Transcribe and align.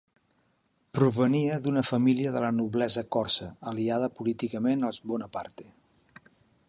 Provenia 0.99 1.59
d'una 1.65 1.83
família 1.89 2.31
de 2.37 2.41
la 2.45 2.51
noblesa 2.61 3.03
corsa, 3.17 3.51
aliada 3.73 4.09
políticament 4.21 4.89
als 4.89 5.01
Bonaparte. 5.13 5.69